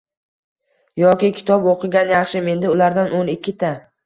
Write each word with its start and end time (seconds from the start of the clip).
Yoki 1.01 1.29
kitob 1.39 1.67
oʻqigan 1.75 2.11
yaxshi, 2.15 2.43
menda 2.49 2.73
ulardan 2.73 3.15
oʻn 3.21 3.31
ikkita. 3.37 3.77